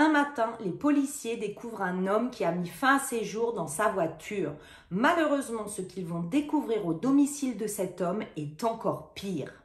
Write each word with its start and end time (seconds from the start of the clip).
Un 0.00 0.10
matin, 0.10 0.56
les 0.60 0.70
policiers 0.70 1.36
découvrent 1.36 1.82
un 1.82 2.06
homme 2.06 2.30
qui 2.30 2.44
a 2.44 2.52
mis 2.52 2.68
fin 2.68 2.98
à 2.98 3.00
ses 3.00 3.24
jours 3.24 3.52
dans 3.52 3.66
sa 3.66 3.88
voiture. 3.88 4.54
Malheureusement, 4.92 5.66
ce 5.66 5.82
qu'ils 5.82 6.06
vont 6.06 6.22
découvrir 6.22 6.86
au 6.86 6.94
domicile 6.94 7.56
de 7.58 7.66
cet 7.66 8.00
homme 8.00 8.22
est 8.36 8.62
encore 8.62 9.12
pire. 9.14 9.57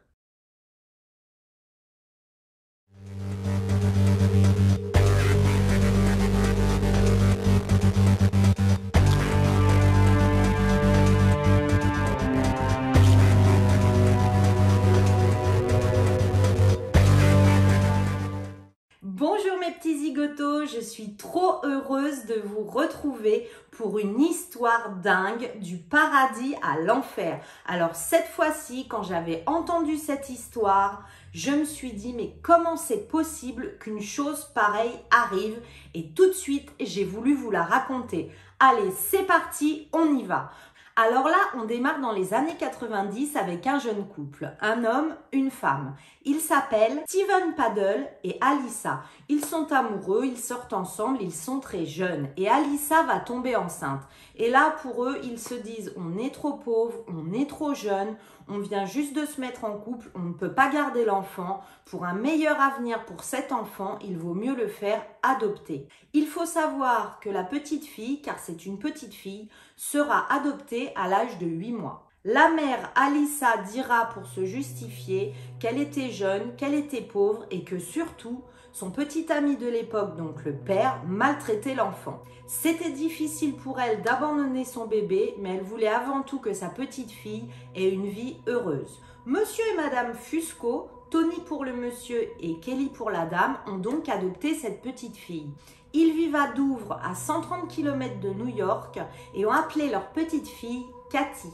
Je 20.73 20.79
suis 20.79 21.15
trop 21.15 21.63
heureuse 21.63 22.25
de 22.25 22.41
vous 22.45 22.63
retrouver 22.63 23.49
pour 23.71 23.99
une 23.99 24.19
histoire 24.19 24.95
dingue 25.03 25.51
du 25.59 25.77
paradis 25.77 26.55
à 26.61 26.79
l'enfer. 26.79 27.43
Alors 27.65 27.95
cette 27.95 28.27
fois-ci, 28.27 28.87
quand 28.87 29.03
j'avais 29.03 29.43
entendu 29.45 29.97
cette 29.97 30.29
histoire, 30.29 31.03
je 31.33 31.51
me 31.51 31.65
suis 31.65 31.93
dit 31.93 32.13
mais 32.13 32.35
comment 32.41 32.77
c'est 32.77 33.07
possible 33.07 33.77
qu'une 33.79 34.01
chose 34.01 34.45
pareille 34.55 34.99
arrive? 35.11 35.59
Et 35.93 36.09
tout 36.09 36.27
de 36.27 36.33
suite, 36.33 36.71
j'ai 36.79 37.03
voulu 37.03 37.35
vous 37.35 37.51
la 37.51 37.63
raconter. 37.63 38.31
Allez, 38.59 38.91
c'est 38.91 39.27
parti, 39.27 39.89
on 39.91 40.17
y 40.17 40.23
va. 40.23 40.51
Alors 40.95 41.27
là, 41.27 41.39
on 41.55 41.65
démarre 41.65 41.99
dans 42.01 42.11
les 42.11 42.35
années 42.35 42.55
90 42.59 43.35
avec 43.35 43.65
un 43.65 43.79
jeune 43.79 44.07
couple, 44.07 44.51
un 44.61 44.85
homme, 44.85 45.15
une 45.31 45.49
femme. 45.49 45.95
Ils 46.23 46.39
s'appellent 46.39 47.01
Steven 47.07 47.55
Paddle 47.57 48.07
et 48.23 48.37
Alissa. 48.41 49.01
Ils 49.27 49.43
sont 49.43 49.71
amoureux, 49.71 50.25
ils 50.25 50.37
sortent 50.37 50.73
ensemble, 50.73 51.17
ils 51.19 51.33
sont 51.33 51.59
très 51.59 51.87
jeunes. 51.87 52.27
Et 52.37 52.47
Alissa 52.47 53.01
va 53.01 53.19
tomber 53.19 53.55
enceinte. 53.55 54.03
Et 54.35 54.51
là, 54.51 54.75
pour 54.83 55.05
eux, 55.05 55.19
ils 55.23 55.39
se 55.39 55.55
disent 55.55 55.95
on 55.97 56.19
est 56.19 56.31
trop 56.31 56.53
pauvre, 56.53 57.03
on 57.07 57.33
est 57.33 57.49
trop 57.49 57.73
jeune, 57.73 58.15
on 58.47 58.59
vient 58.59 58.85
juste 58.85 59.15
de 59.15 59.25
se 59.25 59.39
mettre 59.39 59.65
en 59.65 59.77
couple, 59.77 60.09
on 60.15 60.19
ne 60.19 60.33
peut 60.33 60.53
pas 60.53 60.69
garder 60.69 61.05
l'enfant. 61.05 61.61
Pour 61.85 62.05
un 62.05 62.13
meilleur 62.13 62.59
avenir 62.59 63.05
pour 63.05 63.23
cet 63.23 63.51
enfant, 63.51 63.99
il 64.03 64.17
vaut 64.17 64.33
mieux 64.33 64.55
le 64.55 64.67
faire 64.67 65.05
adopter. 65.21 65.87
Il 66.13 66.27
faut 66.27 66.45
savoir 66.45 67.19
que 67.19 67.29
la 67.29 67.43
petite 67.43 67.85
fille, 67.85 68.21
car 68.21 68.39
c'est 68.39 68.65
une 68.65 68.79
petite 68.79 69.13
fille, 69.13 69.49
sera 69.75 70.31
adoptée 70.33 70.91
à 70.95 71.07
l'âge 71.07 71.37
de 71.39 71.45
8 71.45 71.71
mois. 71.73 72.07
La 72.25 72.49
mère 72.49 72.89
Alissa 72.95 73.57
dira 73.57 74.09
pour 74.13 74.25
se 74.27 74.45
justifier 74.45 75.33
qu'elle 75.59 75.77
était 75.77 76.09
jeune, 76.09 76.55
qu'elle 76.55 76.73
était 76.73 77.01
pauvre 77.01 77.45
et 77.51 77.65
que 77.65 77.79
surtout 77.79 78.43
son 78.73 78.89
petit 78.89 79.31
ami 79.31 79.55
de 79.55 79.67
l'époque, 79.67 80.17
donc 80.17 80.43
le 80.43 80.53
père, 80.53 80.99
maltraitait 81.07 81.75
l'enfant. 81.75 82.21
C'était 82.47 82.91
difficile 82.91 83.55
pour 83.55 83.79
elle 83.79 84.01
d'abandonner 84.01 84.65
son 84.65 84.87
bébé, 84.87 85.35
mais 85.39 85.55
elle 85.55 85.63
voulait 85.63 85.87
avant 85.87 86.23
tout 86.23 86.39
que 86.39 86.53
sa 86.53 86.69
petite 86.69 87.11
fille 87.11 87.47
ait 87.75 87.89
une 87.89 88.07
vie 88.07 88.37
heureuse. 88.47 88.99
Monsieur 89.27 89.63
et 89.73 89.77
Madame 89.77 90.15
Fusco, 90.15 90.89
Tony 91.11 91.39
pour 91.45 91.63
le 91.63 91.73
monsieur 91.73 92.27
et 92.39 92.59
Kelly 92.59 92.89
pour 92.89 93.11
la 93.11 93.27
dame, 93.27 93.57
ont 93.67 93.77
donc 93.77 94.09
adopté 94.09 94.55
cette 94.55 94.81
petite 94.81 95.17
fille. 95.17 95.51
Ils 95.93 96.11
vivent 96.13 96.35
à 96.35 96.51
Douvres, 96.53 96.99
à 97.03 97.13
130 97.13 97.67
km 97.67 98.19
de 98.19 98.29
New 98.31 98.47
York, 98.47 98.99
et 99.35 99.45
ont 99.45 99.51
appelé 99.51 99.89
leur 99.89 100.09
petite 100.09 100.47
fille 100.47 100.87
Cathy. 101.11 101.53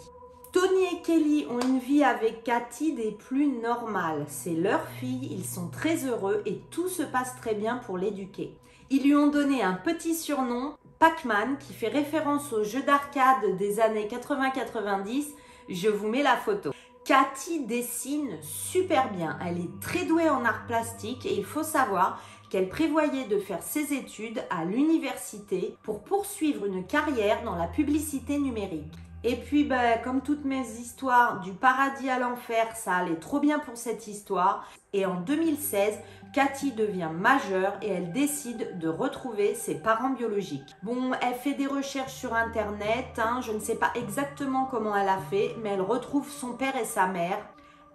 Tony 0.51 0.83
et 0.91 1.01
Kelly 1.03 1.45
ont 1.47 1.59
une 1.59 1.77
vie 1.77 2.03
avec 2.03 2.43
Cathy 2.43 2.93
des 2.93 3.11
plus 3.11 3.47
normales. 3.47 4.25
C'est 4.27 4.55
leur 4.55 4.83
fille, 4.99 5.29
ils 5.31 5.45
sont 5.45 5.67
très 5.67 6.05
heureux 6.05 6.41
et 6.47 6.59
tout 6.71 6.89
se 6.89 7.03
passe 7.03 7.35
très 7.35 7.53
bien 7.53 7.77
pour 7.77 7.99
l'éduquer. 7.99 8.57
Ils 8.89 9.03
lui 9.03 9.15
ont 9.15 9.27
donné 9.27 9.61
un 9.61 9.73
petit 9.73 10.15
surnom, 10.15 10.73
Pac-Man, 10.97 11.57
qui 11.59 11.73
fait 11.73 11.89
référence 11.89 12.51
au 12.51 12.63
jeu 12.63 12.81
d'arcade 12.81 13.57
des 13.59 13.79
années 13.79 14.07
80-90. 14.07 15.25
Je 15.69 15.87
vous 15.87 16.07
mets 16.07 16.23
la 16.23 16.35
photo. 16.35 16.71
Cathy 17.05 17.65
dessine 17.65 18.39
super 18.41 19.11
bien. 19.11 19.37
Elle 19.45 19.59
est 19.59 19.79
très 19.79 20.05
douée 20.05 20.29
en 20.29 20.43
art 20.45 20.65
plastique 20.65 21.27
et 21.27 21.35
il 21.35 21.45
faut 21.45 21.63
savoir 21.63 22.19
qu'elle 22.49 22.69
prévoyait 22.69 23.27
de 23.27 23.37
faire 23.37 23.61
ses 23.61 23.93
études 23.93 24.43
à 24.49 24.65
l'université 24.65 25.75
pour 25.83 26.01
poursuivre 26.01 26.65
une 26.65 26.87
carrière 26.87 27.43
dans 27.43 27.55
la 27.55 27.67
publicité 27.67 28.39
numérique. 28.39 28.95
Et 29.25 29.35
puis, 29.35 29.65
ben, 29.65 29.99
comme 30.01 30.21
toutes 30.21 30.45
mes 30.45 30.61
histoires 30.61 31.41
du 31.41 31.51
paradis 31.51 32.09
à 32.09 32.19
l'enfer, 32.19 32.73
ça 32.75 32.95
allait 32.95 33.17
trop 33.17 33.41
bien 33.41 33.59
pour 33.59 33.75
cette 33.75 34.07
histoire. 34.07 34.65
Et 34.93 35.05
en 35.05 35.15
2016, 35.15 35.99
Cathy 36.33 36.71
devient 36.71 37.09
majeure 37.13 37.73
et 37.81 37.89
elle 37.89 38.13
décide 38.13 38.79
de 38.79 38.87
retrouver 38.87 39.55
ses 39.55 39.75
parents 39.75 40.11
biologiques. 40.11 40.75
Bon, 40.83 41.11
elle 41.21 41.33
fait 41.33 41.53
des 41.53 41.67
recherches 41.67 42.13
sur 42.13 42.33
Internet, 42.33 43.07
hein, 43.17 43.41
je 43.41 43.51
ne 43.51 43.59
sais 43.59 43.75
pas 43.75 43.91
exactement 43.95 44.65
comment 44.65 44.95
elle 44.95 45.09
a 45.09 45.17
fait, 45.17 45.55
mais 45.61 45.69
elle 45.69 45.81
retrouve 45.81 46.29
son 46.29 46.53
père 46.53 46.77
et 46.77 46.85
sa 46.85 47.07
mère. 47.07 47.39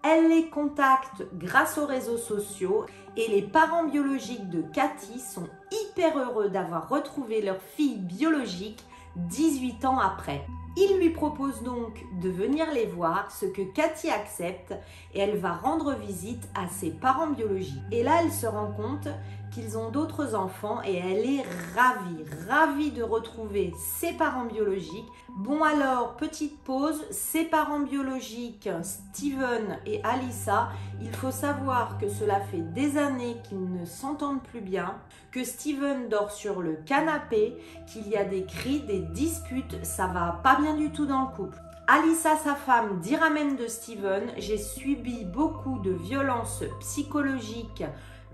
Elle 0.02 0.28
les 0.28 0.50
contacte 0.50 1.24
grâce 1.32 1.78
aux 1.78 1.86
réseaux 1.86 2.18
sociaux 2.18 2.84
et 3.16 3.28
les 3.28 3.40
parents 3.40 3.84
biologiques 3.84 4.50
de 4.50 4.60
Cathy 4.60 5.18
sont 5.18 5.48
hyper 5.72 6.18
heureux 6.18 6.50
d'avoir 6.50 6.90
retrouvé 6.90 7.40
leur 7.40 7.62
fille 7.76 7.96
biologique 7.96 8.84
18 9.16 9.84
ans 9.84 9.98
après. 9.98 10.46
Il 10.76 10.98
lui 10.98 11.10
propose 11.10 11.62
donc 11.62 12.04
de 12.20 12.28
venir 12.28 12.66
les 12.72 12.86
voir, 12.86 13.30
ce 13.30 13.46
que 13.46 13.62
Cathy 13.62 14.10
accepte, 14.10 14.74
et 15.14 15.20
elle 15.20 15.38
va 15.38 15.52
rendre 15.52 15.94
visite 15.94 16.48
à 16.56 16.66
ses 16.68 16.90
parents 16.90 17.30
biologiques. 17.30 17.80
Et 17.92 18.02
là, 18.02 18.22
elle 18.22 18.32
se 18.32 18.46
rend 18.46 18.72
compte 18.72 19.06
qu'ils 19.54 19.78
ont 19.78 19.90
d'autres 19.90 20.34
enfants 20.34 20.80
et 20.84 20.96
elle 20.96 21.24
est 21.24 21.44
ravie, 21.76 22.24
ravie 22.48 22.90
de 22.90 23.04
retrouver 23.04 23.72
ses 23.78 24.12
parents 24.12 24.46
biologiques. 24.46 25.06
Bon 25.36 25.62
alors, 25.62 26.16
petite 26.16 26.58
pause, 26.64 27.04
ses 27.10 27.44
parents 27.44 27.80
biologiques, 27.80 28.68
Steven 28.82 29.78
et 29.86 30.02
Alissa, 30.02 30.70
il 31.00 31.12
faut 31.14 31.30
savoir 31.30 31.98
que 31.98 32.08
cela 32.08 32.40
fait 32.40 32.62
des 32.74 32.98
années 32.98 33.36
qu'ils 33.48 33.72
ne 33.72 33.84
s'entendent 33.84 34.42
plus 34.42 34.60
bien, 34.60 34.96
que 35.30 35.44
Steven 35.44 36.08
dort 36.08 36.32
sur 36.32 36.60
le 36.60 36.76
canapé, 36.84 37.56
qu'il 37.86 38.08
y 38.08 38.16
a 38.16 38.24
des 38.24 38.44
cris, 38.44 38.80
des 38.80 39.00
disputes, 39.00 39.84
ça 39.84 40.08
va 40.08 40.40
pas 40.42 40.56
bien 40.60 40.74
du 40.74 40.90
tout 40.90 41.06
dans 41.06 41.22
le 41.22 41.36
couple. 41.36 41.58
Alissa, 41.86 42.36
sa 42.36 42.54
femme, 42.54 42.98
dira 43.00 43.28
même 43.28 43.56
de 43.56 43.66
Steven, 43.66 44.32
j'ai 44.38 44.56
subi 44.56 45.24
beaucoup 45.24 45.78
de 45.80 45.90
violences 45.90 46.64
psychologiques, 46.80 47.84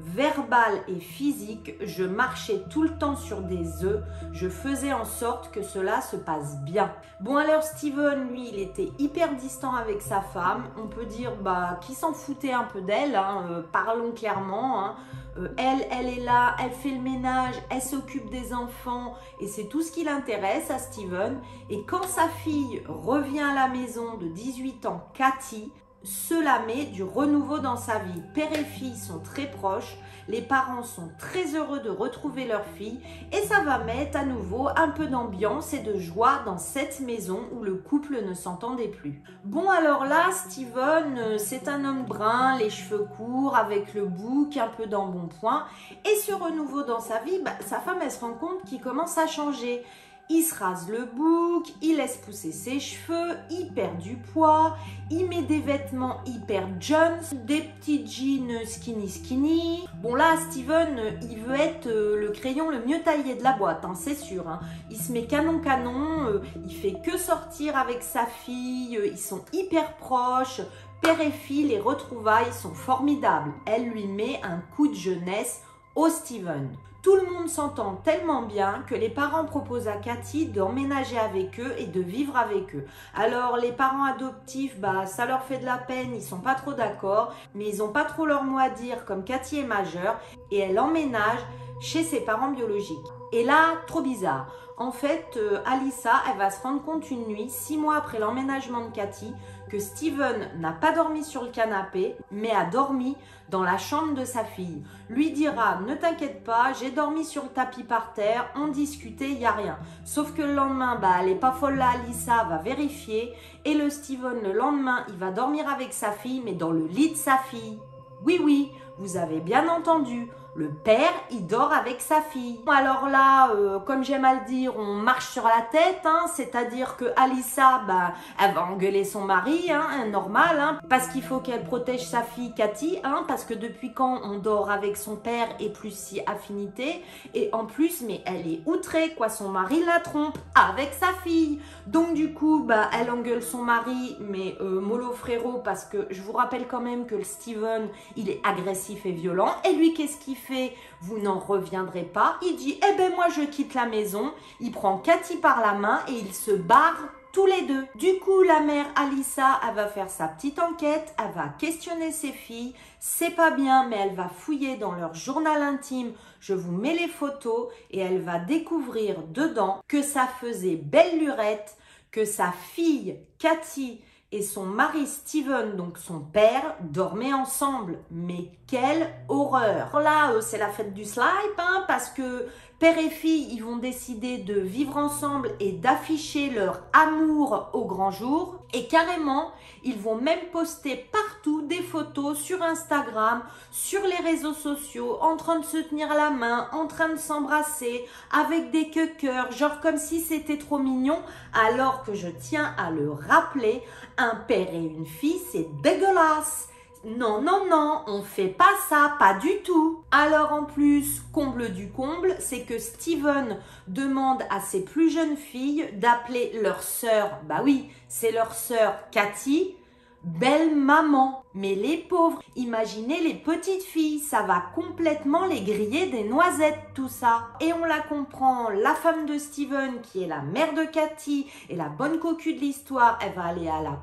verbal 0.02 0.80
et 0.88 0.98
physique, 0.98 1.74
je 1.80 2.04
marchais 2.04 2.62
tout 2.70 2.82
le 2.82 2.96
temps 2.98 3.16
sur 3.16 3.42
des 3.42 3.84
œufs, 3.84 4.02
je 4.32 4.48
faisais 4.48 4.92
en 4.92 5.04
sorte 5.04 5.50
que 5.50 5.62
cela 5.62 6.00
se 6.00 6.16
passe 6.16 6.58
bien. 6.62 6.92
Bon 7.20 7.36
alors 7.36 7.62
Steven, 7.62 8.28
lui, 8.28 8.48
il 8.52 8.58
était 8.58 8.90
hyper 8.98 9.36
distant 9.36 9.74
avec 9.74 10.00
sa 10.00 10.20
femme, 10.20 10.64
on 10.76 10.86
peut 10.86 11.06
dire 11.06 11.36
bah 11.36 11.78
qu'il 11.82 11.94
s'en 11.94 12.12
foutait 12.12 12.52
un 12.52 12.64
peu 12.64 12.80
d'elle, 12.80 13.14
hein, 13.14 13.46
euh, 13.50 13.62
parlons 13.72 14.12
clairement. 14.12 14.84
Hein. 14.84 14.96
Euh, 15.38 15.48
elle, 15.56 15.86
elle 15.90 16.08
est 16.08 16.24
là, 16.24 16.56
elle 16.62 16.72
fait 16.72 16.90
le 16.90 17.00
ménage, 17.00 17.54
elle 17.70 17.82
s'occupe 17.82 18.30
des 18.30 18.52
enfants 18.52 19.14
et 19.38 19.46
c'est 19.46 19.68
tout 19.68 19.82
ce 19.82 19.92
qui 19.92 20.04
l'intéresse 20.04 20.70
à 20.70 20.78
Steven. 20.78 21.40
Et 21.68 21.84
quand 21.84 22.04
sa 22.04 22.28
fille 22.28 22.82
revient 22.88 23.40
à 23.40 23.54
la 23.54 23.68
maison 23.68 24.16
de 24.16 24.26
18 24.26 24.86
ans, 24.86 25.08
Cathy, 25.14 25.72
cela 26.02 26.60
met 26.60 26.86
du 26.86 27.02
renouveau 27.02 27.58
dans 27.58 27.76
sa 27.76 27.98
vie. 27.98 28.22
Père 28.34 28.52
et 28.52 28.64
fille 28.64 28.96
sont 28.96 29.18
très 29.18 29.46
proches, 29.46 29.96
les 30.28 30.40
parents 30.40 30.82
sont 30.82 31.10
très 31.18 31.54
heureux 31.54 31.80
de 31.80 31.90
retrouver 31.90 32.46
leur 32.46 32.64
fille 32.64 33.00
et 33.32 33.42
ça 33.46 33.62
va 33.62 33.78
mettre 33.78 34.18
à 34.18 34.24
nouveau 34.24 34.68
un 34.68 34.88
peu 34.88 35.06
d'ambiance 35.06 35.74
et 35.74 35.80
de 35.80 35.98
joie 35.98 36.40
dans 36.46 36.58
cette 36.58 37.00
maison 37.00 37.40
où 37.52 37.62
le 37.62 37.74
couple 37.74 38.22
ne 38.24 38.34
s'entendait 38.34 38.88
plus. 38.88 39.22
Bon 39.44 39.68
alors 39.68 40.04
là, 40.04 40.30
Steven, 40.32 41.18
euh, 41.18 41.38
c'est 41.38 41.68
un 41.68 41.84
homme 41.84 42.04
brun, 42.04 42.56
les 42.58 42.70
cheveux 42.70 43.06
courts, 43.16 43.56
avec 43.56 43.94
le 43.94 44.06
bouc 44.06 44.56
un 44.56 44.68
peu 44.68 44.86
d'embonpoint 44.86 45.64
et 46.04 46.16
ce 46.16 46.32
renouveau 46.32 46.82
dans 46.82 47.00
sa 47.00 47.18
vie, 47.18 47.40
bah, 47.44 47.52
sa 47.60 47.78
femme 47.78 47.98
elle 48.02 48.12
se 48.12 48.20
rend 48.20 48.34
compte 48.34 48.62
qu'il 48.64 48.80
commence 48.80 49.18
à 49.18 49.26
changer 49.26 49.84
il 50.32 50.44
se 50.44 50.54
rase 50.54 50.88
le 50.88 51.06
bouc, 51.06 51.74
il 51.82 51.96
laisse 51.96 52.16
pousser 52.18 52.52
ses 52.52 52.78
cheveux, 52.78 53.36
il 53.50 53.72
perd 53.74 53.98
du 53.98 54.16
poids, 54.16 54.76
il 55.10 55.26
met 55.26 55.42
des 55.42 55.58
vêtements 55.58 56.20
hyper 56.24 56.68
Jones, 56.78 57.18
des 57.32 57.62
petits 57.62 58.06
jeans 58.06 58.64
skinny 58.64 59.08
skinny. 59.08 59.84
Bon 60.00 60.14
là, 60.14 60.36
Steven, 60.48 61.18
il 61.28 61.40
veut 61.40 61.56
être 61.56 61.88
euh, 61.88 62.16
le 62.16 62.30
crayon 62.30 62.70
le 62.70 62.78
mieux 62.86 63.02
taillé 63.02 63.34
de 63.34 63.42
la 63.42 63.54
boîte, 63.54 63.84
hein, 63.84 63.94
c'est 63.96 64.14
sûr. 64.14 64.48
Hein. 64.48 64.60
Il 64.88 64.98
se 64.98 65.10
met 65.10 65.26
canon 65.26 65.58
canon, 65.58 66.26
euh, 66.26 66.42
il 66.64 66.74
fait 66.76 67.00
que 67.04 67.18
sortir 67.18 67.76
avec 67.76 68.00
sa 68.00 68.24
fille, 68.24 68.96
euh, 68.96 69.08
ils 69.08 69.18
sont 69.18 69.44
hyper 69.52 69.96
proches. 69.96 70.60
Père 71.02 71.20
et 71.20 71.32
fille, 71.32 71.64
les 71.64 71.80
retrouvailles 71.80 72.52
sont 72.52 72.74
formidables. 72.74 73.52
Elle 73.66 73.88
lui 73.88 74.06
met 74.06 74.40
un 74.44 74.60
coup 74.76 74.86
de 74.86 74.94
jeunesse 74.94 75.62
au 75.96 76.08
Steven. 76.08 76.70
Tout 77.02 77.16
le 77.16 77.32
monde 77.32 77.48
s'entend 77.48 77.94
tellement 77.94 78.42
bien 78.42 78.84
que 78.86 78.94
les 78.94 79.08
parents 79.08 79.46
proposent 79.46 79.88
à 79.88 79.96
Cathy 79.96 80.44
d'emménager 80.44 81.18
avec 81.18 81.58
eux 81.58 81.74
et 81.78 81.86
de 81.86 82.00
vivre 82.02 82.36
avec 82.36 82.74
eux. 82.74 82.84
Alors 83.14 83.56
les 83.56 83.72
parents 83.72 84.04
adoptifs, 84.04 84.78
bah 84.78 85.06
ça 85.06 85.24
leur 85.24 85.42
fait 85.44 85.58
de 85.58 85.64
la 85.64 85.78
peine, 85.78 86.14
ils 86.14 86.22
sont 86.22 86.40
pas 86.40 86.54
trop 86.54 86.74
d'accord, 86.74 87.32
mais 87.54 87.66
ils 87.66 87.82
ont 87.82 87.92
pas 87.92 88.04
trop 88.04 88.26
leur 88.26 88.44
mot 88.44 88.58
à 88.58 88.68
dire 88.68 89.06
comme 89.06 89.24
Cathy 89.24 89.60
est 89.60 89.64
majeure 89.64 90.20
et 90.50 90.58
elle 90.58 90.78
emménage 90.78 91.40
chez 91.80 92.02
ses 92.02 92.20
parents 92.20 92.50
biologiques. 92.50 93.19
Et 93.32 93.44
là, 93.44 93.74
trop 93.86 94.02
bizarre. 94.02 94.52
En 94.76 94.92
fait, 94.92 95.36
euh, 95.36 95.60
Alissa, 95.66 96.22
elle 96.30 96.38
va 96.38 96.50
se 96.50 96.62
rendre 96.62 96.82
compte 96.82 97.10
une 97.10 97.26
nuit, 97.26 97.50
six 97.50 97.76
mois 97.76 97.96
après 97.96 98.18
l'emménagement 98.18 98.86
de 98.86 98.90
Cathy, 98.90 99.32
que 99.68 99.78
Steven 99.78 100.48
n'a 100.58 100.72
pas 100.72 100.92
dormi 100.92 101.22
sur 101.22 101.42
le 101.42 101.50
canapé, 101.50 102.16
mais 102.32 102.50
a 102.50 102.64
dormi 102.64 103.14
dans 103.50 103.62
la 103.62 103.76
chambre 103.76 104.14
de 104.14 104.24
sa 104.24 104.42
fille. 104.42 104.82
Lui 105.10 105.32
dira 105.32 105.80
Ne 105.86 105.94
t'inquiète 105.94 106.44
pas, 106.44 106.72
j'ai 106.72 106.90
dormi 106.90 107.24
sur 107.26 107.42
le 107.42 107.50
tapis 107.50 107.84
par 107.84 108.14
terre, 108.14 108.50
on 108.56 108.68
discutait, 108.68 109.32
il 109.32 109.44
a 109.44 109.52
rien. 109.52 109.78
Sauf 110.04 110.34
que 110.34 110.42
le 110.42 110.54
lendemain, 110.54 110.96
bah, 111.00 111.16
elle 111.20 111.26
n'est 111.26 111.34
pas 111.34 111.52
folle 111.52 111.76
là, 111.76 111.90
Alissa 111.90 112.44
va 112.44 112.56
vérifier. 112.56 113.34
Et 113.66 113.74
le 113.74 113.90
Steven, 113.90 114.42
le 114.42 114.52
lendemain, 114.52 115.04
il 115.08 115.16
va 115.16 115.30
dormir 115.30 115.68
avec 115.68 115.92
sa 115.92 116.10
fille, 116.10 116.40
mais 116.42 116.54
dans 116.54 116.70
le 116.70 116.86
lit 116.86 117.10
de 117.10 117.16
sa 117.16 117.36
fille. 117.36 117.78
Oui, 118.24 118.40
oui, 118.42 118.72
vous 119.00 119.16
avez 119.16 119.40
bien 119.40 119.66
entendu. 119.68 120.30
Le 120.56 120.68
père, 120.68 121.12
il 121.30 121.46
dort 121.46 121.72
avec 121.72 122.00
sa 122.00 122.20
fille. 122.20 122.60
Alors 122.66 123.08
là, 123.08 123.52
euh, 123.54 123.78
comme 123.78 124.02
j'aime 124.02 124.24
à 124.24 124.34
le 124.34 124.44
dire, 124.46 124.76
on 124.76 124.94
marche 124.94 125.28
sur 125.28 125.44
la 125.44 125.62
tête, 125.70 126.00
hein, 126.04 126.26
c'est-à-dire 126.34 126.96
que 126.96 127.04
Alissa, 127.16 127.82
bah, 127.86 128.14
elle 128.42 128.52
va 128.54 128.64
engueuler 128.64 129.04
son 129.04 129.22
mari, 129.22 129.70
hein, 129.70 130.06
normal, 130.10 130.58
hein, 130.58 130.80
parce 130.88 131.06
qu'il 131.06 131.22
faut 131.22 131.38
qu'elle 131.38 131.62
protège 131.62 132.04
sa 132.04 132.22
fille 132.22 132.52
Cathy, 132.52 132.98
parce 133.28 133.44
que 133.44 133.54
depuis 133.54 133.94
quand 133.94 134.22
on 134.24 134.38
dort 134.38 134.72
avec 134.72 134.96
son 134.96 135.14
père 135.14 135.46
et 135.60 135.70
plus 135.70 135.96
si 135.96 136.20
affinité, 136.26 137.04
et 137.32 137.48
en 137.52 137.64
plus, 137.64 138.02
mais 138.02 138.20
elle 138.26 138.46
est 138.48 138.60
outrée, 138.66 139.14
quoi, 139.16 139.28
son 139.28 139.50
mari 139.50 139.84
la 139.84 140.00
trompe 140.00 140.36
avec 140.56 140.92
sa 140.94 141.12
fille. 141.22 141.60
Donc 141.86 142.14
du 142.14 142.34
coup, 142.34 142.64
bah, 142.64 142.90
elle 143.00 143.10
engueule 143.12 143.42
son 143.42 143.62
mari, 143.62 144.16
mais 144.20 144.56
euh, 144.60 144.80
mollo 144.80 145.12
frérot, 145.12 145.60
parce 145.62 145.84
que 145.84 146.08
je 146.10 146.20
vous 146.22 146.32
rappelle 146.32 146.66
quand 146.66 146.80
même 146.80 147.06
que 147.06 147.14
le 147.14 147.24
Steven, 147.24 147.88
il 148.16 148.28
est 148.28 148.40
agressif 148.44 148.89
et 149.04 149.12
violent, 149.12 149.54
et 149.68 149.72
lui, 149.72 149.94
qu'est-ce 149.94 150.18
qu'il 150.18 150.36
fait? 150.36 150.74
Vous 151.00 151.18
n'en 151.18 151.38
reviendrez 151.38 152.02
pas. 152.02 152.36
Il 152.42 152.56
dit, 152.56 152.78
eh 152.78 152.96
ben 152.96 153.12
moi 153.14 153.26
je 153.34 153.42
quitte 153.42 153.74
la 153.74 153.86
maison. 153.86 154.32
Il 154.60 154.72
prend 154.72 154.98
Cathy 154.98 155.36
par 155.36 155.60
la 155.60 155.74
main 155.74 156.00
et 156.08 156.12
il 156.12 156.34
se 156.34 156.52
barre 156.52 156.96
tous 157.32 157.46
les 157.46 157.62
deux. 157.62 157.86
Du 157.94 158.18
coup, 158.18 158.42
la 158.42 158.60
mère 158.60 158.86
Alissa, 158.96 159.60
elle 159.66 159.74
va 159.76 159.86
faire 159.86 160.10
sa 160.10 160.28
petite 160.28 160.58
enquête, 160.58 161.14
elle 161.18 161.32
va 161.34 161.48
questionner 161.58 162.10
ses 162.10 162.32
filles. 162.32 162.74
C'est 162.98 163.30
pas 163.30 163.50
bien, 163.50 163.86
mais 163.88 163.98
elle 163.98 164.14
va 164.14 164.28
fouiller 164.28 164.76
dans 164.76 164.92
leur 164.92 165.14
journal 165.14 165.62
intime. 165.62 166.12
Je 166.40 166.54
vous 166.54 166.72
mets 166.72 166.94
les 166.94 167.08
photos 167.08 167.68
et 167.90 168.00
elle 168.00 168.20
va 168.20 168.38
découvrir 168.38 169.22
dedans 169.28 169.80
que 169.86 170.02
ça 170.02 170.28
faisait 170.40 170.76
belle 170.76 171.18
lurette, 171.18 171.76
que 172.10 172.24
sa 172.24 172.52
fille 172.52 173.16
Cathy 173.38 174.00
et 174.32 174.42
son 174.42 174.64
mari 174.64 175.06
Steven, 175.06 175.76
donc 175.76 175.98
son 175.98 176.20
père, 176.20 176.76
dormaient 176.80 177.32
ensemble. 177.32 177.98
Mais 178.10 178.52
quelle 178.66 179.12
horreur 179.28 179.98
Là, 179.98 180.32
euh, 180.32 180.40
c'est 180.40 180.58
la 180.58 180.68
fête 180.68 180.94
du 180.94 181.04
slip, 181.04 181.24
hein, 181.58 181.84
parce 181.88 182.10
que 182.10 182.46
père 182.80 182.96
et 182.96 183.10
fille, 183.10 183.46
ils 183.52 183.62
vont 183.62 183.76
décider 183.76 184.38
de 184.38 184.58
vivre 184.58 184.96
ensemble 184.96 185.50
et 185.60 185.72
d'afficher 185.72 186.48
leur 186.48 186.80
amour 186.94 187.68
au 187.74 187.84
grand 187.84 188.10
jour. 188.10 188.56
Et 188.72 188.86
carrément, 188.86 189.52
ils 189.84 189.98
vont 189.98 190.14
même 190.14 190.40
poster 190.50 190.96
partout 191.12 191.60
des 191.60 191.82
photos 191.82 192.38
sur 192.38 192.62
Instagram, 192.62 193.42
sur 193.70 194.00
les 194.02 194.30
réseaux 194.30 194.54
sociaux, 194.54 195.18
en 195.20 195.36
train 195.36 195.58
de 195.58 195.64
se 195.64 195.76
tenir 195.76 196.08
la 196.14 196.30
main, 196.30 196.68
en 196.72 196.86
train 196.86 197.10
de 197.10 197.18
s'embrasser, 197.18 198.06
avec 198.32 198.70
des 198.70 198.88
queues 198.88 199.10
genre 199.50 199.80
comme 199.80 199.98
si 199.98 200.20
c'était 200.20 200.58
trop 200.58 200.78
mignon, 200.78 201.18
alors 201.52 202.02
que 202.02 202.14
je 202.14 202.28
tiens 202.28 202.74
à 202.78 202.90
le 202.90 203.12
rappeler, 203.12 203.82
un 204.16 204.36
père 204.36 204.72
et 204.72 204.78
une 204.78 205.06
fille, 205.06 205.40
c'est 205.52 205.68
dégueulasse. 205.82 206.69
Non, 207.02 207.40
non, 207.40 207.64
non, 207.66 208.02
on 208.08 208.20
fait 208.22 208.48
pas 208.48 208.74
ça, 208.90 209.16
pas 209.18 209.32
du 209.32 209.62
tout. 209.64 210.04
Alors 210.10 210.52
en 210.52 210.64
plus, 210.64 211.22
comble 211.32 211.72
du 211.72 211.88
comble, 211.88 212.36
c'est 212.40 212.64
que 212.64 212.78
Steven 212.78 213.56
demande 213.88 214.42
à 214.50 214.60
ses 214.60 214.84
plus 214.84 215.08
jeunes 215.08 215.38
filles 215.38 215.88
d'appeler 215.94 216.60
leur 216.62 216.82
sœur, 216.82 217.38
bah 217.44 217.62
oui, 217.64 217.88
c'est 218.08 218.32
leur 218.32 218.52
sœur 218.52 218.98
Cathy, 219.12 219.76
belle 220.24 220.76
maman. 220.76 221.42
Mais 221.54 221.74
les 221.74 221.96
pauvres, 221.96 222.42
imaginez 222.54 223.20
les 223.22 223.34
petites 223.34 223.82
filles, 223.82 224.20
ça 224.20 224.42
va 224.42 224.62
complètement 224.74 225.46
les 225.46 225.62
griller 225.62 226.10
des 226.10 226.22
noisettes 226.22 226.78
tout 226.94 227.08
ça. 227.08 227.48
Et 227.60 227.72
on 227.72 227.84
la 227.84 228.00
comprend, 228.00 228.68
la 228.68 228.94
femme 228.94 229.26
de 229.26 229.36
Steven 229.36 230.00
qui 230.02 230.22
est 230.22 230.28
la 230.28 230.42
mère 230.42 230.74
de 230.74 230.84
Cathy 230.84 231.50
et 231.68 231.76
la 231.76 231.88
bonne 231.88 232.18
cocu 232.20 232.54
de 232.54 232.60
l'histoire, 232.60 233.18
elle 233.22 233.32
va 233.32 233.46
aller 233.46 233.68
à 233.68 233.82
la 233.82 233.98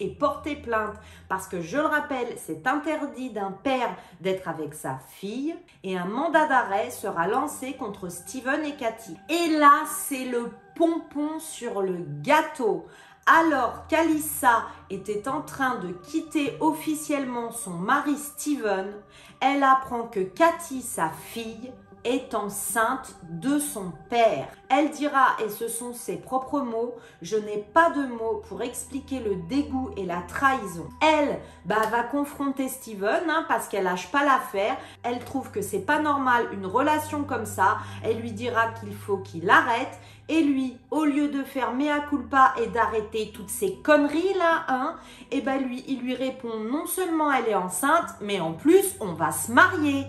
et 0.00 0.08
porter 0.08 0.56
plainte 0.56 0.94
parce 1.28 1.46
que 1.46 1.60
je 1.60 1.76
le 1.76 1.84
rappelle, 1.84 2.28
c'est 2.38 2.66
interdit 2.66 3.30
d'un 3.30 3.52
père 3.52 3.94
d'être 4.20 4.48
avec 4.48 4.74
sa 4.74 4.98
fille 5.08 5.54
et 5.82 5.96
un 5.96 6.06
mandat 6.06 6.46
d'arrêt 6.46 6.90
sera 6.90 7.28
lancé 7.28 7.74
contre 7.74 8.08
Steven 8.08 8.64
et 8.64 8.76
Cathy. 8.76 9.16
Et 9.28 9.58
là, 9.58 9.84
c'est 9.86 10.24
le 10.24 10.50
pompon 10.74 11.38
sur 11.38 11.82
le 11.82 11.98
gâteau. 12.22 12.86
Alors 13.26 13.86
qu'Alissa 13.88 14.64
était 14.90 15.28
en 15.28 15.42
train 15.42 15.78
de 15.78 15.92
quitter 15.92 16.56
officiellement 16.60 17.52
son 17.52 17.74
mari 17.74 18.16
Steven, 18.16 18.92
elle 19.40 19.62
apprend 19.62 20.04
que 20.04 20.20
Cathy, 20.20 20.82
sa 20.82 21.10
fille, 21.10 21.72
est 22.04 22.34
enceinte 22.34 23.16
de 23.30 23.58
son 23.58 23.92
père. 24.08 24.48
Elle 24.68 24.90
dira, 24.90 25.36
et 25.44 25.50
ce 25.50 25.68
sont 25.68 25.92
ses 25.92 26.16
propres 26.16 26.60
mots, 26.60 26.94
je 27.20 27.36
n'ai 27.36 27.58
pas 27.58 27.90
de 27.90 28.06
mots 28.06 28.42
pour 28.48 28.62
expliquer 28.62 29.20
le 29.20 29.36
dégoût 29.48 29.90
et 29.96 30.06
la 30.06 30.22
trahison. 30.22 30.88
Elle 31.00 31.38
bah, 31.66 31.82
va 31.90 32.02
confronter 32.02 32.68
Steven 32.68 33.28
hein, 33.28 33.44
parce 33.48 33.68
qu'elle 33.68 33.84
lâche 33.84 34.10
pas 34.10 34.24
l'affaire. 34.24 34.76
Elle 35.02 35.18
trouve 35.20 35.50
que 35.50 35.62
c'est 35.62 35.80
pas 35.80 36.00
normal 36.00 36.46
une 36.52 36.66
relation 36.66 37.24
comme 37.24 37.46
ça. 37.46 37.78
Elle 38.02 38.18
lui 38.18 38.32
dira 38.32 38.68
qu'il 38.80 38.94
faut 38.94 39.18
qu'il 39.18 39.50
arrête. 39.50 39.98
Et 40.28 40.42
lui, 40.42 40.78
au 40.90 41.04
lieu 41.04 41.28
de 41.28 41.42
faire 41.42 41.74
mea 41.74 42.00
culpa 42.08 42.54
et 42.62 42.68
d'arrêter 42.68 43.32
toutes 43.34 43.50
ces 43.50 43.74
conneries 43.82 44.34
là, 44.38 44.64
hein, 44.68 44.94
et 45.30 45.38
eh 45.38 45.40
ben 45.40 45.58
lui, 45.58 45.84
il 45.88 46.00
lui 46.00 46.14
répond 46.14 46.60
non 46.60 46.86
seulement 46.86 47.30
elle 47.32 47.48
est 47.48 47.54
enceinte, 47.54 48.08
mais 48.20 48.40
en 48.40 48.52
plus 48.52 48.96
on 49.00 49.12
va 49.12 49.32
se 49.32 49.50
marier. 49.50 50.06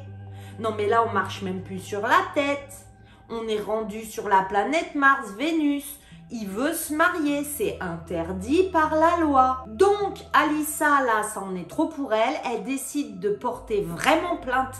Non 0.59 0.73
mais 0.75 0.87
là 0.87 1.03
on 1.07 1.13
marche 1.13 1.41
même 1.41 1.61
plus 1.61 1.79
sur 1.79 2.01
la 2.01 2.21
tête. 2.33 2.85
On 3.29 3.47
est 3.47 3.61
rendu 3.61 4.03
sur 4.03 4.27
la 4.27 4.43
planète 4.43 4.95
Mars, 4.95 5.31
Vénus. 5.37 5.99
Il 6.31 6.47
veut 6.47 6.73
se 6.73 6.93
marier, 6.93 7.43
c'est 7.43 7.77
interdit 7.79 8.69
par 8.71 8.95
la 8.95 9.17
loi. 9.17 9.65
Donc 9.67 10.19
Alissa 10.33 11.01
là, 11.03 11.23
ça 11.23 11.41
en 11.41 11.55
est 11.55 11.69
trop 11.69 11.87
pour 11.87 12.13
elle. 12.13 12.35
Elle 12.45 12.63
décide 12.63 13.19
de 13.19 13.29
porter 13.29 13.81
vraiment 13.81 14.37
plainte 14.37 14.77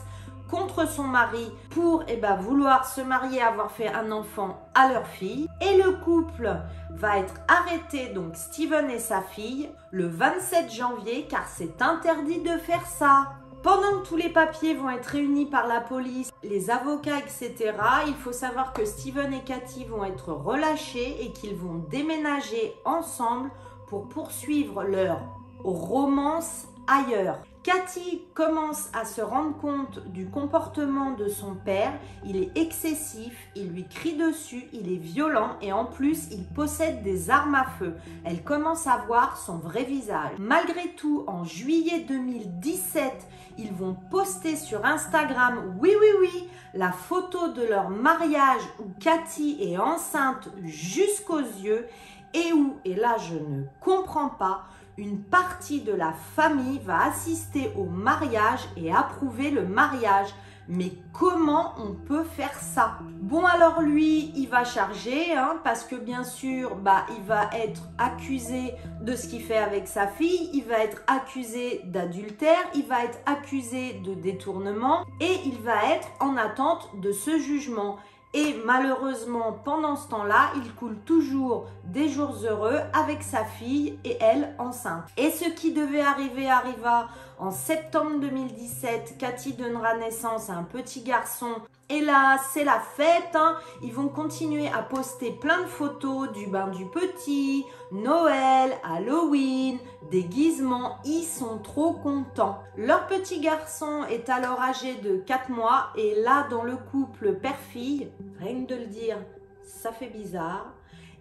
contre 0.54 0.88
son 0.88 1.04
mari 1.04 1.52
pour 1.72 2.04
eh 2.08 2.18
ben, 2.18 2.36
vouloir 2.36 2.86
se 2.86 3.02
marier, 3.02 3.42
avoir 3.42 3.72
fait 3.72 3.88
un 3.88 4.12
enfant 4.12 4.62
à 4.76 4.88
leur 4.92 5.08
fille. 5.08 5.48
Et 5.62 5.82
le 5.82 5.94
couple 5.94 6.56
va 6.92 7.18
être 7.18 7.34
arrêté, 7.48 8.10
donc 8.10 8.36
Steven 8.36 8.90
et 8.92 9.00
sa 9.00 9.22
fille, 9.22 9.72
le 9.90 10.08
27 10.08 10.72
janvier, 10.72 11.26
car 11.28 11.48
c'est 11.48 11.82
interdit 11.82 12.42
de 12.42 12.58
faire 12.60 12.86
ça. 12.86 13.34
Pendant 13.64 14.02
que 14.02 14.08
tous 14.08 14.18
les 14.18 14.28
papiers 14.28 14.74
vont 14.74 14.90
être 14.90 15.06
réunis 15.06 15.46
par 15.46 15.68
la 15.68 15.80
police, 15.80 16.34
les 16.44 16.70
avocats, 16.70 17.20
etc., 17.20 17.72
il 18.08 18.14
faut 18.14 18.34
savoir 18.34 18.74
que 18.74 18.84
Steven 18.84 19.34
et 19.34 19.46
Cathy 19.46 19.86
vont 19.86 20.04
être 20.04 20.34
relâchés 20.34 21.24
et 21.24 21.32
qu'ils 21.32 21.56
vont 21.56 21.82
déménager 21.90 22.74
ensemble 22.84 23.52
pour 23.88 24.10
poursuivre 24.10 24.84
leur 24.84 25.22
romance 25.64 26.68
ailleurs. 26.88 27.40
Cathy 27.64 28.22
commence 28.34 28.90
à 28.92 29.06
se 29.06 29.22
rendre 29.22 29.56
compte 29.58 30.06
du 30.12 30.28
comportement 30.28 31.12
de 31.12 31.30
son 31.30 31.56
père. 31.56 31.94
Il 32.26 32.36
est 32.36 32.58
excessif, 32.58 33.34
il 33.56 33.70
lui 33.70 33.88
crie 33.88 34.18
dessus, 34.18 34.66
il 34.74 34.92
est 34.92 34.98
violent 34.98 35.56
et 35.62 35.72
en 35.72 35.86
plus 35.86 36.28
il 36.32 36.44
possède 36.44 37.04
des 37.04 37.30
armes 37.30 37.56
à 37.56 37.64
feu. 37.64 37.96
Elle 38.26 38.44
commence 38.44 38.86
à 38.86 38.98
voir 39.08 39.38
son 39.38 39.60
vrai 39.60 39.86
visage. 39.86 40.34
Malgré 40.40 40.90
tout, 40.90 41.24
en 41.26 41.46
juillet 41.46 42.02
2017, 42.06 43.14
ils 43.58 43.72
vont 43.72 43.96
poster 44.12 44.58
sur 44.58 44.86
Instagram, 44.86 45.78
oui 45.80 45.94
oui 45.98 46.08
oui, 46.20 46.50
la 46.74 46.92
photo 46.92 47.54
de 47.54 47.64
leur 47.64 47.90
mariage 47.90 48.62
où 48.80 48.90
Cathy 49.00 49.58
est 49.62 49.78
enceinte 49.78 50.50
jusqu'aux 50.66 51.40
yeux 51.40 51.88
et 52.34 52.52
où, 52.52 52.78
et 52.84 52.96
là 52.96 53.16
je 53.20 53.36
ne 53.36 53.64
comprends 53.80 54.30
pas, 54.30 54.66
une 54.98 55.20
partie 55.22 55.82
de 55.82 55.94
la 55.94 56.14
famille 56.36 56.80
va 56.80 57.06
assister 57.06 57.72
au 57.76 57.86
mariage 57.86 58.62
et 58.78 58.94
approuver 58.94 59.50
le 59.52 59.66
mariage. 59.66 60.34
Mais 60.70 60.94
comment 61.12 61.74
on 61.78 61.94
peut 61.94 62.24
faire 62.24 62.58
ça? 62.58 63.00
Bon 63.20 63.46
alors 63.46 63.82
lui, 63.82 64.32
il 64.36 64.48
va 64.48 64.64
charger, 64.64 65.36
hein, 65.36 65.58
parce 65.62 65.84
que 65.84 65.96
bien 65.96 66.24
sûr, 66.24 66.78
bah, 66.78 67.06
il 67.18 67.24
va 67.26 67.50
être 67.54 67.82
accusé 67.98 68.74
de 69.02 69.14
ce 69.14 69.28
qu'il 69.28 69.44
fait 69.44 69.58
avec 69.58 69.90
sa 69.90 70.08
fille, 70.08 70.50
il 70.54 70.64
va 70.64 70.80
être 70.80 71.02
accusé 71.08 71.82
d'adultère, 71.84 72.64
il 72.76 72.86
va 72.86 73.04
être 73.04 73.20
accusé 73.26 74.00
de 74.06 74.14
détournement 74.14 75.04
et 75.20 75.36
il 75.46 75.60
va 75.60 75.84
être 75.96 76.08
en 76.22 76.38
attente 76.38 76.90
de 77.02 77.12
ce 77.12 77.38
jugement. 77.40 77.98
Et 78.36 78.56
malheureusement, 78.66 79.60
pendant 79.64 79.96
ce 79.96 80.10
temps-là, 80.10 80.52
il 80.56 80.74
coule 80.74 80.98
toujours 81.06 81.68
des 81.84 82.10
jours 82.10 82.36
heureux 82.44 82.80
avec 82.94 83.22
sa 83.22 83.46
fille 83.46 84.00
et 84.04 84.18
elle 84.20 84.56
enceinte. 84.58 85.04
Et 85.18 85.30
ce 85.30 85.50
qui 85.50 85.72
devait 85.72 86.02
arriver 86.02 86.50
arriva 86.50 87.10
En 87.38 87.52
septembre 87.52 88.20
2017, 88.22 89.18
Cathy 89.20 89.54
donnera 89.54 89.98
naissance 89.98 90.50
à 90.50 90.54
un 90.54 90.64
petit 90.64 91.02
garçon. 91.02 91.56
Et 91.94 92.02
là, 92.02 92.40
c'est 92.52 92.64
la 92.64 92.80
fête. 92.80 93.36
Hein. 93.36 93.56
Ils 93.84 93.94
vont 93.94 94.08
continuer 94.08 94.68
à 94.68 94.82
poster 94.82 95.30
plein 95.30 95.62
de 95.62 95.68
photos 95.68 96.32
du 96.32 96.48
bain 96.48 96.70
du 96.70 96.88
petit, 96.88 97.66
Noël, 97.92 98.72
Halloween, 98.84 99.78
déguisement. 100.10 100.98
Ils 101.06 101.24
sont 101.24 101.60
trop 101.60 101.94
contents. 101.94 102.58
Leur 102.78 103.06
petit 103.06 103.42
garçon 103.42 104.06
est 104.10 104.28
alors 104.30 104.60
âgé 104.60 104.96
de 104.96 105.18
4 105.18 105.52
mois. 105.52 105.90
Et 105.96 106.16
là, 106.24 106.48
dans 106.50 106.64
le 106.64 106.78
couple 106.78 107.36
père-fille, 107.36 108.10
rien 108.40 108.66
que 108.66 108.74
de 108.74 108.80
le 108.80 108.88
dire, 108.88 109.18
ça 109.64 109.92
fait 109.92 110.10
bizarre. 110.10 110.74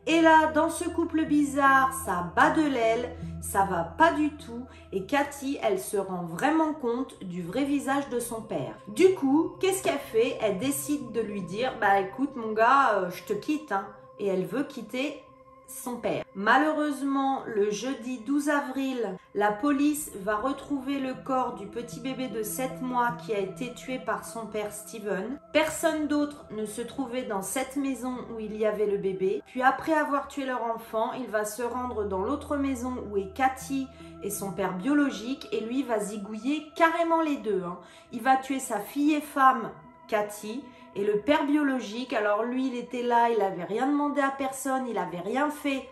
Et 0.07 0.21
là, 0.21 0.51
dans 0.53 0.69
ce 0.69 0.89
couple 0.89 1.27
bizarre, 1.27 1.93
ça 2.05 2.33
bat 2.35 2.51
de 2.51 2.63
l'aile, 2.63 3.15
ça 3.41 3.65
va 3.65 3.85
pas 3.85 4.13
du 4.13 4.31
tout. 4.31 4.67
Et 4.91 5.07
Cathy, 5.07 5.59
elle 5.63 5.79
se 5.79 5.97
rend 5.97 6.25
vraiment 6.25 6.75
compte 6.75 7.23
du 7.23 7.41
vrai 7.41 7.65
visage 7.65 8.09
de 8.09 8.19
son 8.19 8.43
père. 8.43 8.75
Du 8.89 9.15
coup, 9.15 9.53
qu'est-ce 9.61 9.83
qu'elle 9.83 9.99
fait? 9.99 10.37
Elle 10.41 10.59
décide 10.59 11.13
de 11.13 11.21
lui 11.21 11.43
dire, 11.43 11.75
bah 11.81 12.01
écoute 12.01 12.35
mon 12.35 12.53
gars, 12.53 12.95
euh, 12.95 13.11
je 13.11 13.23
te 13.23 13.33
quitte. 13.33 13.71
Hein. 13.71 13.87
Et 14.19 14.27
elle 14.27 14.45
veut 14.45 14.65
quitter 14.65 15.23
son 15.73 15.97
père. 15.97 16.25
Malheureusement, 16.35 17.43
le 17.47 17.71
jeudi 17.71 18.19
12 18.19 18.49
avril, 18.49 19.17
la 19.35 19.52
police 19.52 20.11
va 20.23 20.37
retrouver 20.37 20.99
le 20.99 21.14
corps 21.14 21.55
du 21.55 21.67
petit 21.67 22.00
bébé 22.00 22.29
de 22.29 22.43
7 22.43 22.83
mois 22.83 23.17
qui 23.25 23.33
a 23.35 23.38
été 23.38 23.73
tué 23.75 23.99
par 23.99 24.25
son 24.25 24.47
père 24.47 24.73
Steven. 24.73 25.38
Personne 25.52 26.07
d'autre 26.09 26.47
ne 26.50 26.67
se 26.67 26.83
trouvait 26.83 27.25
dans 27.25 27.43
cette 27.43 27.76
maison 27.76 28.17
où 28.35 28.41
il 28.41 28.57
y 28.57 28.67
avait 28.67 28.87
le 28.87 28.99
bébé. 28.99 29.43
Puis 29.47 29.62
après 29.62 29.95
avoir 29.95 30.29
tué 30.29 30.45
leur 30.45 30.62
enfant, 30.64 31.12
il 31.14 31.26
va 31.26 31.45
se 31.45 31.62
rendre 31.62 32.05
dans 32.05 32.23
l'autre 32.23 32.57
maison 32.57 32.95
où 33.11 33.17
est 33.17 33.33
Cathy 33.35 33.87
et 34.23 34.31
son 34.31 34.52
père 34.52 34.76
biologique 34.76 35.49
et 35.52 35.61
lui 35.61 35.83
va 35.83 35.99
zigouiller 35.99 36.69
carrément 36.76 37.23
les 37.23 37.37
deux. 37.38 37.62
Hein. 37.64 37.79
Il 38.12 38.23
va 38.23 38.37
tuer 38.37 38.59
sa 38.59 38.79
fille 38.79 39.14
et 39.14 39.21
femme 39.21 39.71
Cathy 40.09 40.62
et 40.95 41.05
le 41.05 41.21
père 41.21 41.45
biologique, 41.45 42.13
alors 42.13 42.43
lui, 42.43 42.69
il 42.69 42.77
était 42.77 43.03
là, 43.03 43.31
il 43.31 43.39
n'avait 43.39 43.65
rien 43.65 43.87
demandé 43.87 44.21
à 44.21 44.31
personne, 44.31 44.87
il 44.87 44.95
n'avait 44.95 45.21
rien 45.21 45.51
fait. 45.51 45.89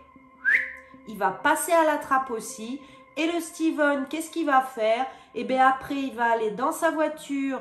Il 1.08 1.16
va 1.16 1.30
passer 1.30 1.72
à 1.72 1.84
la 1.84 1.96
trappe 1.96 2.30
aussi. 2.30 2.80
Et 3.16 3.26
le 3.26 3.40
Steven, 3.40 4.06
qu'est-ce 4.08 4.30
qu'il 4.30 4.46
va 4.46 4.60
faire? 4.60 5.06
Et 5.34 5.40
eh 5.40 5.44
bien 5.44 5.66
après, 5.66 5.96
il 5.96 6.14
va 6.14 6.30
aller 6.30 6.50
dans 6.50 6.72
sa 6.72 6.90
voiture, 6.90 7.60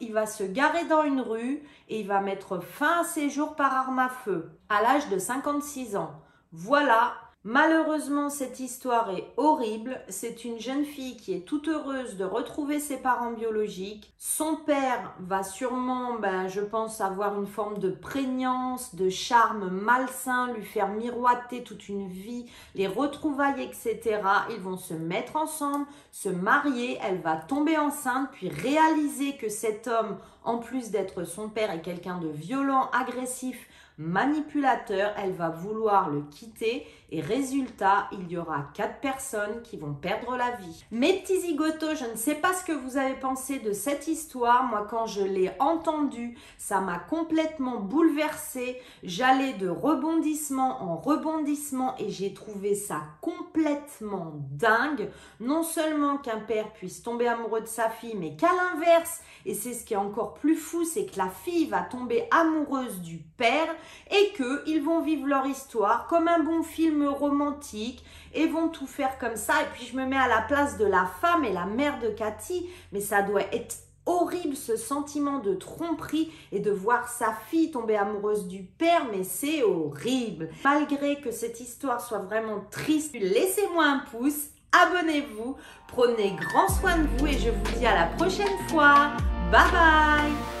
il 0.00 0.12
va 0.12 0.26
se 0.26 0.44
garer 0.44 0.84
dans 0.84 1.02
une 1.02 1.20
rue 1.20 1.62
et 1.88 2.00
il 2.00 2.06
va 2.06 2.20
mettre 2.20 2.60
fin 2.60 3.00
à 3.00 3.04
ses 3.04 3.28
jours 3.28 3.56
par 3.56 3.74
arme 3.74 3.98
à 3.98 4.08
feu 4.08 4.50
à 4.68 4.82
l'âge 4.82 5.08
de 5.08 5.18
56 5.18 5.96
ans. 5.96 6.12
Voilà 6.52 7.14
Malheureusement, 7.50 8.28
cette 8.28 8.60
histoire 8.60 9.08
est 9.08 9.24
horrible. 9.38 10.02
C'est 10.10 10.44
une 10.44 10.60
jeune 10.60 10.84
fille 10.84 11.16
qui 11.16 11.32
est 11.32 11.46
toute 11.46 11.66
heureuse 11.66 12.18
de 12.18 12.26
retrouver 12.26 12.78
ses 12.78 12.98
parents 12.98 13.32
biologiques. 13.32 14.12
Son 14.18 14.56
père 14.56 15.14
va 15.18 15.42
sûrement, 15.42 16.18
ben, 16.18 16.46
je 16.48 16.60
pense, 16.60 17.00
avoir 17.00 17.40
une 17.40 17.46
forme 17.46 17.78
de 17.78 17.88
prégnance, 17.88 18.94
de 18.96 19.08
charme 19.08 19.70
malsain, 19.70 20.52
lui 20.52 20.62
faire 20.62 20.88
miroiter 20.88 21.64
toute 21.64 21.88
une 21.88 22.08
vie, 22.08 22.44
les 22.74 22.86
retrouvailles, 22.86 23.62
etc. 23.62 24.20
Ils 24.50 24.60
vont 24.60 24.76
se 24.76 24.92
mettre 24.92 25.36
ensemble, 25.36 25.86
se 26.12 26.28
marier, 26.28 26.98
elle 27.02 27.22
va 27.22 27.36
tomber 27.36 27.78
enceinte, 27.78 28.28
puis 28.30 28.50
réaliser 28.50 29.38
que 29.38 29.48
cet 29.48 29.86
homme, 29.88 30.18
en 30.44 30.58
plus 30.58 30.90
d'être 30.90 31.24
son 31.24 31.48
père, 31.48 31.70
est 31.70 31.80
quelqu'un 31.80 32.18
de 32.18 32.28
violent, 32.28 32.90
agressif, 32.92 33.66
manipulateur, 33.98 35.12
elle 35.18 35.32
va 35.32 35.50
vouloir 35.50 36.08
le 36.08 36.22
quitter 36.22 36.86
et 37.10 37.20
résultat, 37.20 38.08
il 38.12 38.30
y 38.30 38.36
aura 38.36 38.66
quatre 38.74 39.00
personnes 39.00 39.62
qui 39.62 39.78
vont 39.78 39.94
perdre 39.94 40.36
la 40.36 40.50
vie. 40.56 40.84
Mes 40.90 41.20
petits 41.20 41.40
zigotos, 41.40 41.94
je 41.94 42.04
ne 42.04 42.16
sais 42.16 42.34
pas 42.34 42.52
ce 42.52 42.64
que 42.64 42.72
vous 42.72 42.98
avez 42.98 43.14
pensé 43.14 43.58
de 43.60 43.72
cette 43.72 44.08
histoire. 44.08 44.64
Moi, 44.64 44.86
quand 44.90 45.06
je 45.06 45.22
l'ai 45.22 45.50
entendue, 45.58 46.36
ça 46.58 46.80
m'a 46.80 46.98
complètement 46.98 47.80
bouleversée. 47.80 48.78
J'allais 49.02 49.54
de 49.54 49.68
rebondissement 49.68 50.82
en 50.82 50.96
rebondissement 50.96 51.94
et 51.98 52.10
j'ai 52.10 52.34
trouvé 52.34 52.74
ça 52.74 53.00
complètement 53.22 54.34
dingue. 54.50 55.08
Non 55.40 55.62
seulement 55.62 56.18
qu'un 56.18 56.40
père 56.40 56.72
puisse 56.74 57.02
tomber 57.02 57.26
amoureux 57.26 57.62
de 57.62 57.66
sa 57.66 57.88
fille, 57.88 58.16
mais 58.16 58.36
qu'à 58.36 58.50
l'inverse, 58.52 59.22
et 59.46 59.54
c'est 59.54 59.72
ce 59.72 59.84
qui 59.84 59.94
est 59.94 59.98
encore 59.98 60.34
plus 60.34 60.56
fou, 60.56 60.84
c'est 60.84 61.06
que 61.06 61.16
la 61.16 61.28
fille 61.28 61.66
va 61.66 61.80
tomber 61.80 62.28
amoureuse 62.30 63.00
du 63.00 63.16
père 63.16 63.74
et 64.10 64.32
qu'ils 64.34 64.82
vont 64.82 65.00
vivre 65.00 65.26
leur 65.26 65.46
histoire 65.46 66.06
comme 66.06 66.28
un 66.28 66.40
bon 66.40 66.62
film 66.62 66.97
romantique 67.06 68.02
et 68.34 68.46
vont 68.46 68.68
tout 68.68 68.86
faire 68.86 69.18
comme 69.18 69.36
ça. 69.36 69.54
Et 69.62 69.66
puis 69.74 69.86
je 69.86 69.96
me 69.96 70.06
mets 70.06 70.16
à 70.16 70.28
la 70.28 70.42
place 70.42 70.78
de 70.78 70.84
la 70.84 71.06
femme 71.20 71.44
et 71.44 71.52
la 71.52 71.66
mère 71.66 71.98
de 72.00 72.08
Cathy, 72.08 72.68
mais 72.92 73.00
ça 73.00 73.22
doit 73.22 73.42
être 73.52 73.76
horrible 74.08 74.56
ce 74.56 74.76
sentiment 74.76 75.38
de 75.38 75.54
tromperie 75.54 76.32
et 76.50 76.60
de 76.60 76.70
voir 76.70 77.08
sa 77.08 77.32
fille 77.50 77.70
tomber 77.70 77.96
amoureuse 77.96 78.48
du 78.48 78.62
père, 78.62 79.06
mais 79.12 79.22
c'est 79.22 79.62
horrible. 79.62 80.48
Malgré 80.64 81.20
que 81.20 81.30
cette 81.30 81.60
histoire 81.60 82.00
soit 82.00 82.20
vraiment 82.20 82.64
triste, 82.70 83.14
laissez-moi 83.14 83.84
un 83.84 83.98
pouce, 84.10 84.48
abonnez-vous, 84.72 85.56
prenez 85.88 86.36
grand 86.36 86.68
soin 86.68 86.96
de 86.96 87.06
vous 87.18 87.26
et 87.26 87.38
je 87.38 87.50
vous 87.50 87.78
dis 87.78 87.86
à 87.86 87.94
la 87.94 88.06
prochaine 88.16 88.58
fois. 88.68 89.10
Bye 89.50 89.70
bye 89.72 90.57